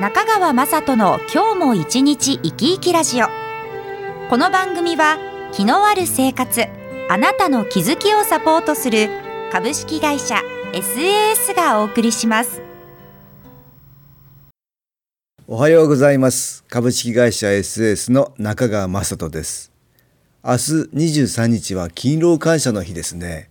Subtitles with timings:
[0.00, 3.26] 中川雅人の今日も一日生き生きラジオ。
[4.30, 5.18] この番組は
[5.52, 6.66] 気のある生活
[7.08, 9.08] あなたの気づきをサポートする
[9.50, 10.36] 株式会社
[10.72, 12.62] SAS がお送りします。
[15.48, 16.62] おはようございます。
[16.68, 19.72] 株式会社 SAS の中川雅人です。
[20.44, 20.58] 明日
[20.94, 23.50] 23日は勤労感謝の日ですね。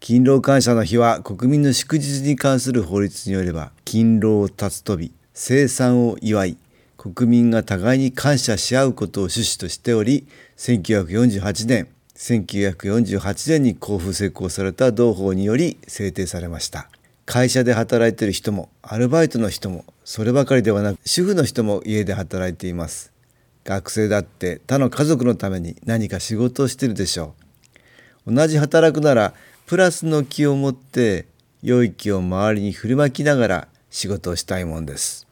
[0.00, 6.56] 勤労感謝の日は国民の祝日に関する法律によれば勤労たつ飛び生産を祝い
[6.96, 16.88] 国民が互いに感謝し合うことを趣旨としており1948年1948年に交付施行された同法により制定されました。
[17.26, 23.12] 会社で働いている人もアルバイトの人もそればかりではなく主婦の人も家で働いています。
[23.64, 27.34] 学生だって他の家族のために何か仕事をしているでしょ
[28.24, 28.32] う。
[28.32, 29.34] 同じ働くなら
[29.66, 31.26] プラスの気を持って
[31.62, 35.25] 良い気を周りに振りまきながら仕事をしたいもんです。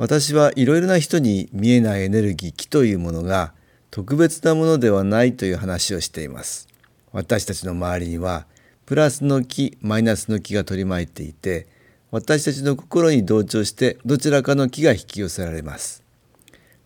[0.00, 3.52] 私はいろいろな人に見えないエネルギー気というものが
[3.90, 6.68] 特別なものではないという話をしています。
[7.12, 8.46] 私たちの周りには
[8.86, 11.66] プラスの気マイナスの気が取り巻いていて
[12.10, 16.02] 私たちの心に同調してどちらかの気が引き寄せられます。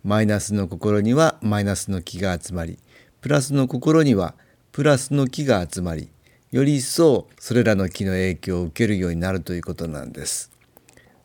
[0.03, 2.81] マイナスの心にはマイナスの気が集まり
[3.21, 4.35] プラスの心には
[4.73, 6.09] プラスの気が集まり
[6.51, 10.54] より一層それらの気の影響を受けるようになるということなんです。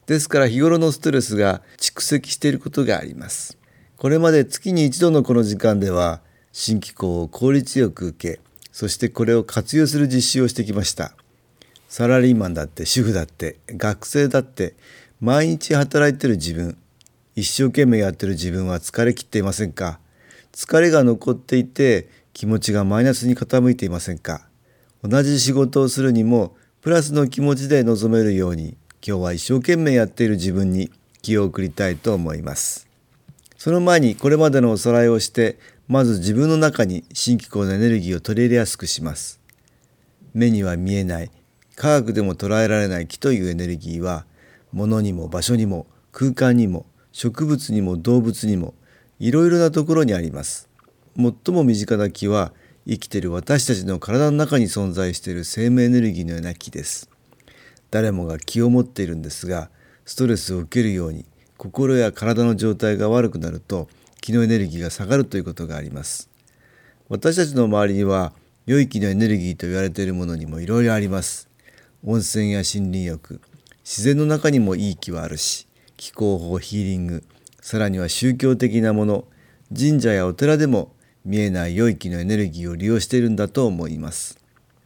[0.09, 3.59] ですから日頃のストレスが蓄積していることがあります。
[3.95, 6.21] これまで月に一度のこの時間では
[6.51, 11.13] 新機構を効率よく受け、そしてこれを活用する実習をしてきました。
[11.89, 14.73] サラリーマンだって主婦だって学生だって
[15.21, 16.75] 毎日働いてる自分、
[17.35, 19.99] 一生懸命やってる自分は疲れきっていませんか？
[20.53, 24.47] 疲れが残っていて気持ちがマイナスに傾いていませんか？
[25.03, 28.75] 同じ仕事をするにもプラスの気持ちで臨めるように
[29.05, 32.87] 今日は一生懸命やっている自分に気を送りたいと思います。
[33.57, 39.39] その前にこれまでのおさらいをしてまず自分の中に新機構のエネルギーを取り入れやすくします。
[40.33, 41.31] 目には見えない
[41.75, 44.25] 科学でも捉えられない気というエネルギーは
[44.73, 48.73] 物にも場所にも空間にも植物にも動物にも
[49.17, 50.67] いろいろなところにあります。
[51.15, 52.51] 最も身近な気は
[52.85, 57.09] 生きている私たちの体の中に存在している生命エネルギーのような気です。
[57.91, 59.69] 誰もが気を持っているんですが
[60.05, 61.25] ストレスを受けるように
[61.57, 63.87] 心や体の状態が悪くなると
[64.21, 66.29] 気のエネルギーが下がるということがあります。
[67.09, 68.33] 私たちの周りには
[68.65, 71.49] 良い気のエネルギーと言われているものにもいろいろあります。
[72.05, 73.41] 温泉や森林浴
[73.83, 75.67] 自然の中にもいい気はあるし
[75.97, 77.23] 気候法ヒーリング
[77.59, 79.25] さらには宗教的なもの
[79.77, 80.93] 神社やお寺でも
[81.25, 84.39] 見えない良い気のエネルギーを利用しているんだと思います。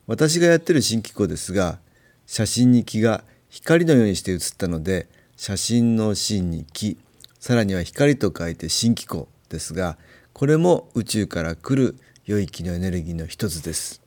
[0.08, 1.80] 私がやってる新機構ですが
[2.25, 6.97] 写真に気が光のようにして写ったので写真の芯に気
[7.39, 9.97] さらには光と書いて新気候ですが
[10.31, 14.01] これも宇宙から来る良い気のエネルギーの一つです。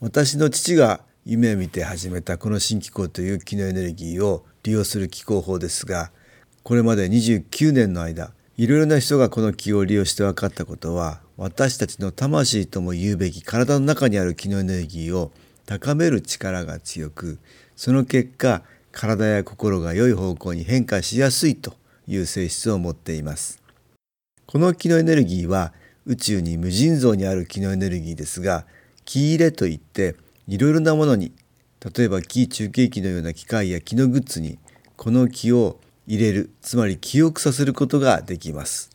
[0.00, 6.10] 私の父が夢を見て始めたこの新気候という気のエネルギーを利用する気候法ですが
[6.64, 15.30] これまで29年の間いろいろな人がこの気を利用して分かったことは私たちの魂とも言うべき体の中にある気のエネルギーを
[15.78, 17.38] 高める力が強く
[17.76, 21.72] その結果体や心が良い方向に変化しやすいと
[22.06, 23.62] いう性質を持っています。
[24.44, 25.72] この気のエネルギーは
[26.04, 28.66] 宇宙に無尽蔵にある気のエネルギーですが
[29.06, 30.14] 気入れといって
[30.46, 31.32] いろいろなものに
[31.96, 34.58] 例えば気中継機のような機械や気のグッズに
[34.98, 38.90] この気を入れるつまり記憶させることができます。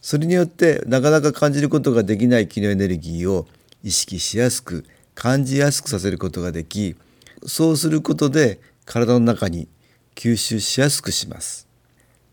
[0.00, 3.46] それによってなかなか感じることができない気のエネルギーを
[3.82, 4.86] 意識しやすく
[5.16, 6.94] 感じやすくさせることができ
[7.46, 9.66] そうすることで体の中に
[10.14, 11.66] 吸収しやすくします。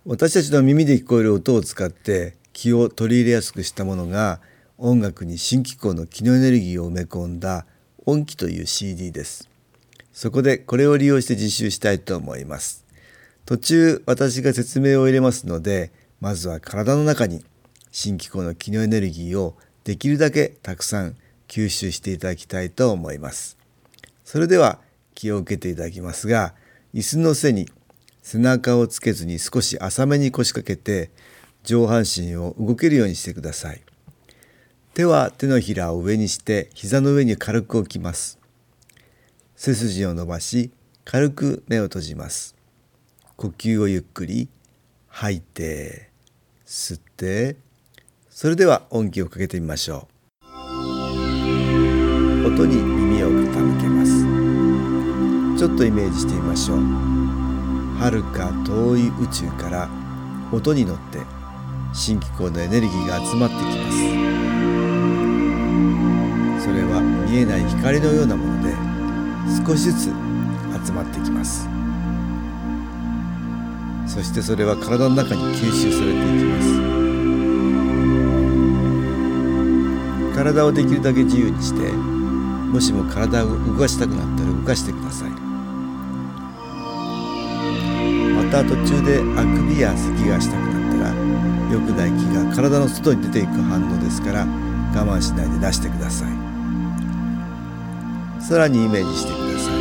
[0.06, 4.42] 私たちの耳で聞こえる音を使って気を取り入れやすくしたものが
[4.78, 7.66] 音楽に新機構の気のエネルギーを埋め込んだ
[8.06, 9.50] 音機という CD です。
[10.12, 12.86] そこでこれを利用して実習したいと思います。
[13.46, 17.46] 途中私が説明を入れますのでまずは体の中に
[17.92, 21.16] 新機構の気のエネルギーをできるだけたくさん
[21.54, 23.60] 吸収していただきたいと思います。
[24.26, 24.80] それでは
[25.14, 26.56] 気を受けていただきますが
[26.96, 27.70] 椅子の背に
[28.24, 31.12] 背中をつけずに少し浅めに腰掛けて
[31.64, 33.84] 上半身を動けるようにしてください。
[34.96, 38.40] 手は手のひらを上にして膝の上に軽く置きます。
[39.56, 40.72] 背筋を伸ばし
[41.06, 42.56] 軽く目を閉じます。
[43.36, 44.50] 呼吸をゆっくり
[45.08, 46.10] 吐いて
[46.66, 47.58] 吸って
[48.32, 50.13] それでは音気をかけてみましょう。
[52.54, 54.24] 音に耳を傾けます。
[55.58, 56.78] ちょっとイメージしてみましょう。
[57.98, 59.90] 遥か遠い宇宙から
[60.52, 61.18] 音に乗って
[61.94, 63.98] 新機構のエネルギーが集まってきます。
[66.64, 68.72] それは見えない光のようなもので
[69.68, 70.12] 少しずつ
[70.86, 71.68] 集まってきます。
[74.06, 76.62] そしてそれは体の中に吸収されていきま
[80.30, 80.36] す。
[80.36, 82.13] 体をできるだけ自由にして
[82.74, 85.30] もしも体を動かしたくなったら動かしてください。
[85.30, 85.38] ま
[88.50, 91.14] た途中であくびや咳がしたくなったら
[91.72, 94.48] 良くない気が体の外に出ていく反応ですから我
[95.06, 96.30] 慢しないで出してください。
[98.42, 99.76] さらにイメージしてください。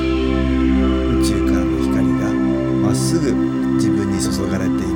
[1.19, 2.31] 宇宙からの光が
[2.89, 3.33] まっすぐ
[3.77, 4.89] 自分に注がれてい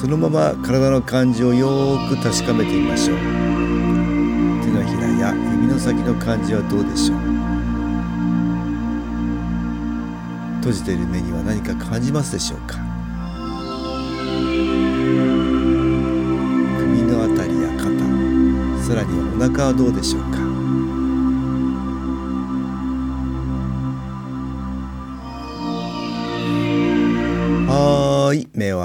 [0.00, 3.18] そのまま体の感じをよーく確かめてみましょう。
[3.18, 3.22] 手
[4.72, 7.18] のひらや指の先の感じはどうでしょう。
[10.60, 12.78] 閉じている目には何か感じますでしょうか。
[16.78, 17.90] 首のあたりや肩
[18.82, 20.39] さらにお腹はどうでしょうか。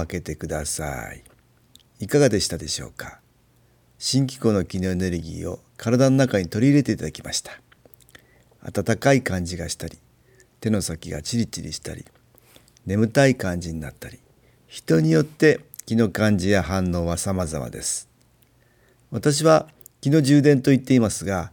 [0.05, 1.23] 開けてください。
[1.99, 3.19] いかがでしたでしょうか？
[3.97, 7.51] 新機構の気のエネルギーを体の中に取り入れていただきました。
[8.61, 9.97] 温かい感じがしたり
[10.59, 12.03] 手の先がチリチリしたり
[12.85, 14.19] 眠たい感じになったり
[14.67, 18.09] 人によって気の感じや反応は様々です。
[19.11, 19.67] 私は
[20.01, 21.51] 気の充電と言っていますが、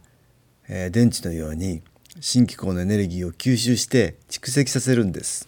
[0.67, 1.81] えー、電池のように
[2.19, 5.47] 新機構のエネルギーを吸収して蓄積させるんです。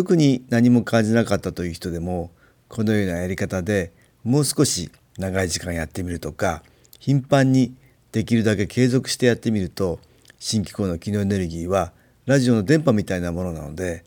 [0.00, 2.30] 特に何も感じなかったという人でも
[2.68, 3.92] このようなやり方で
[4.24, 6.62] もう少し長い時間やってみるとか
[6.98, 7.74] 頻繁に
[8.10, 10.00] できるだけ継続してやってみると
[10.38, 11.92] 新機構の機能エネルギーは
[12.24, 14.02] ラジオの電波みたいなものなので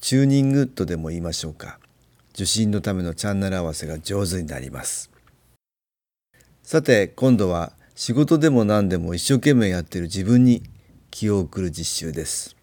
[0.00, 1.78] チューニングとでも言いましょうか。
[2.32, 5.10] 受信のためのチャンネル合わせが上手になります。
[6.62, 10.62] さて今度は仕事でも何でも一生懸命やっている自分に
[11.10, 12.53] 気を送る実習です。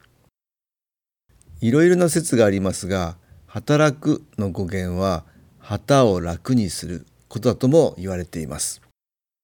[1.62, 5.24] いろいろな説がありますが働くの語源は
[5.60, 8.82] 旗を楽にすることだとも言われています。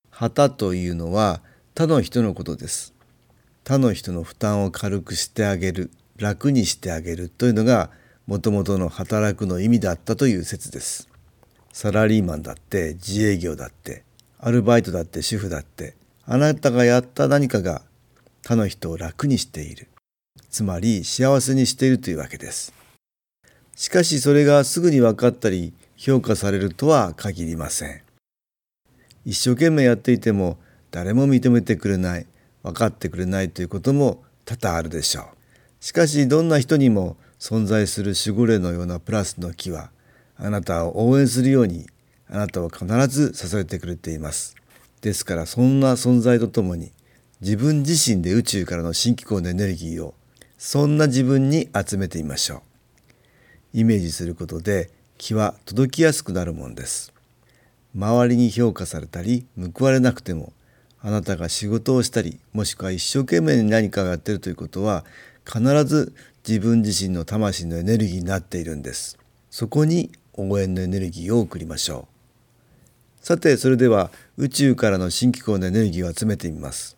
[0.10, 1.42] 旗というのは
[1.76, 2.96] 他の人のことです。
[3.64, 7.92] 他の人の負担を軽くしてあげる楽にしてあげるというのが
[8.26, 11.08] もともとの働くの意味だったという説です。
[11.72, 14.04] サラリーマンだって自営業だって
[14.40, 17.84] アルバイトだって主婦だってあなたがやった何かが
[18.42, 19.88] 他の人を楽にしている。
[20.50, 22.74] つまり幸せにしているというわけです。
[23.76, 28.02] しかしそれがすぐに分かったり評価されるとは限りません。
[29.26, 30.58] 一生懸命やっていても
[30.90, 32.26] 誰も認めてくれない、
[32.64, 35.26] 分かってくれないということも多々あるでしょう。
[35.80, 39.92] しかしどんな人にも存在する守護霊のようなプラスの木は
[40.38, 41.88] あなたを応援するように
[42.30, 44.56] あなたを必ず支えてくれています。
[45.02, 46.92] ですからそんな存在とともに
[47.42, 50.16] 自分自身で宇宙からの新機構のエネルギーを
[50.58, 52.62] そんな自分に集めてみましょう。
[53.74, 57.14] イメージすることで気は届きやすくなるもんです。
[57.96, 59.46] 周りに評価されたり
[59.78, 60.54] 報われなくても
[61.00, 65.06] あなたが仕事をしたりもしくは一生懸命に何かをやってるということは
[65.46, 66.14] 必ず
[66.48, 69.18] 自分自身の魂のエネルギーになっているんです。
[69.52, 72.08] そこに応援のエネルギーを送りましょ
[73.22, 73.26] う。
[73.26, 76.98] さてそれでは宇宙からの新機構のエネルギーを集めてみます。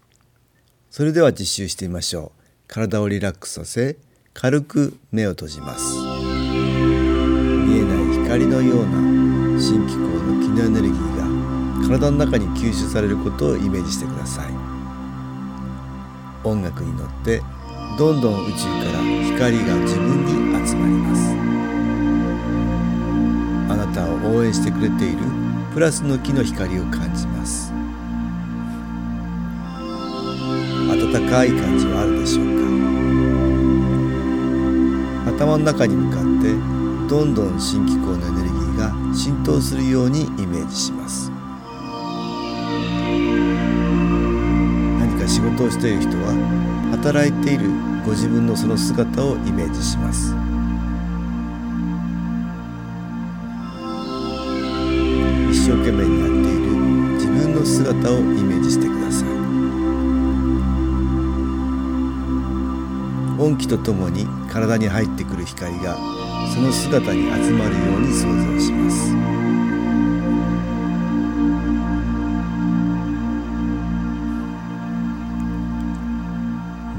[0.89, 2.38] それでは実習してみましょう。
[2.71, 3.97] 体をリラックスさせ
[4.31, 5.95] 軽く目を閉じます。
[5.95, 14.51] 見えない光のような新機構の気のエネルギーが体の中に吸収されることをイメージしてください。
[16.43, 17.41] 音楽に乗って
[17.97, 20.33] どんどん宇宙から光が自分に
[20.67, 21.33] 集まります。
[23.73, 25.17] あなたを応援してくれている
[25.73, 27.68] プラスの木の光を感じます。
[31.11, 32.51] 温かい感じはあるでしょうか。
[35.31, 36.53] 頭の中に向かって
[37.09, 41.31] どんどん新機構のエネルギーが浸透するようにイメージします。
[44.99, 46.35] 何か仕事をしている人は
[46.91, 47.71] 働いている
[48.05, 50.35] ご自分のその姿をイメージします。
[55.51, 56.59] 一生懸命にやっている
[57.15, 59.29] 自分の姿をイメージしてください。
[63.39, 65.96] 音気とともに体に入ってくる光が
[66.53, 69.15] その姿に集まるように想像します。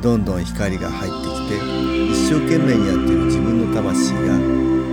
[0.00, 1.56] どんどん光が入ってきて
[2.10, 4.38] 一生懸命にやっている自分の魂が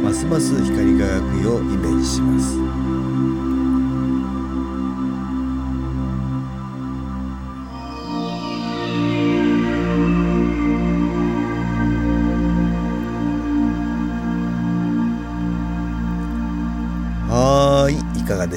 [0.04, 2.77] ますます光り輝くようイメージします。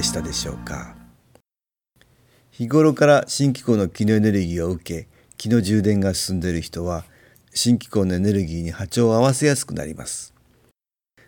[0.00, 0.96] でしたでしょうか？
[2.52, 7.04] 日頃から新機構の気のエネルギーを受け気の充電が進んでいる人は
[7.52, 10.32] 新機構のエネルギーに波長を合わせやすくなります。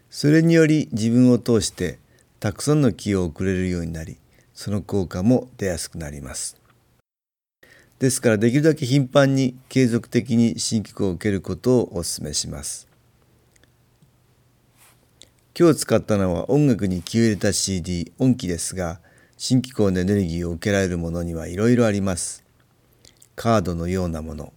[0.08, 1.98] それにより自分を通して
[2.40, 4.16] たくさんの気を送れるようになり
[4.54, 6.56] その効果も出やすくなります。
[7.98, 12.88] ですからできるだけ頻繁に継続的に新機構を受けることをお勧めします。
[15.54, 19.00] 今日使ったのは音楽に気を入れた CD 音機ですが
[19.36, 22.42] 新機構のエネルギーを受けられるものにはいろいろあります。
[23.36, 24.54] カードのようなもの。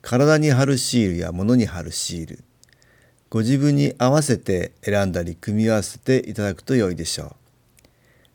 [0.00, 2.44] 体に貼るシールや物に貼るシール。
[3.28, 7.30] ご自分に合わせて選んだり組み合わせていただくと良いでしょう。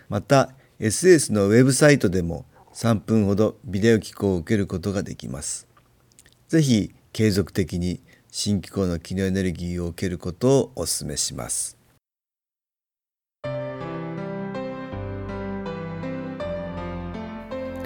[0.10, 5.66] また SS のウェブサイトでも3分ほどビデオ機構を受けることができます。
[6.50, 11.79] 是非継続的に新機構の機能エネルギーを受けることをお勧めします。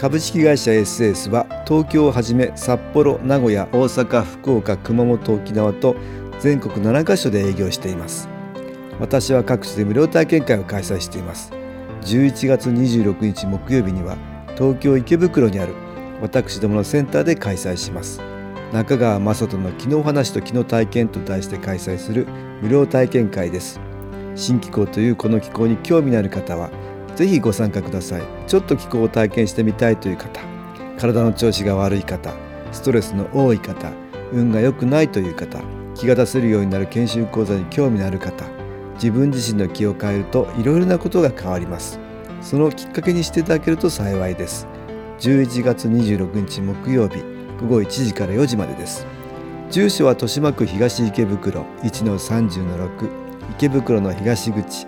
[0.03, 5.95] 株式会社 SS は東京をはじめ札幌名古屋大阪福岡熊本沖縄と
[6.41, 8.27] 全国7カ所で営業しています。
[8.99, 11.53] 私は各地で無料体験会を開催しています。
[12.01, 14.17] 11月26日木曜日には
[14.57, 15.73] 東京池袋にある
[16.21, 18.19] 私どものセンターで開催します。
[18.73, 22.27] 中川雅人の昨日話と昨日体験と題して開催する
[22.61, 23.79] 無料体験会です。
[24.35, 26.71] 新気候というこの気候に興味のある方は
[27.15, 28.21] ぜひご参加ください。
[28.47, 30.41] ちょっと気候を体験してみたいという方
[30.97, 32.33] 体の調子が悪い方
[32.71, 33.91] ストレスの多い方
[34.31, 35.59] 運が良くないという方
[35.95, 38.45] 気が出せるようになる研修講座に興味のある方
[38.95, 41.99] 自分自身の気を変えるといろいろなことが変わります。
[42.41, 44.67] そのきっかけにしていただけると幸いです。
[45.19, 47.23] 11月26日木曜日
[47.61, 49.05] 午後1時から4時までです。
[49.69, 53.09] 住所は豊島区東池袋1-30-6
[53.51, 54.87] 池袋の東口。